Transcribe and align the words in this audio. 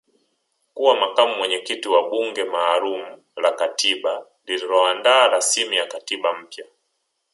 kuwa 0.73 0.95
makamu 0.99 1.35
mwenyekiti 1.35 1.87
wa 1.89 2.09
bunge 2.09 2.43
maalum 2.43 3.21
la 3.35 3.51
katiba 3.51 4.25
lililoandaa 4.45 5.27
rasimu 5.27 5.73
ya 5.73 5.85
katiba 5.87 6.33
mpya 6.33 6.65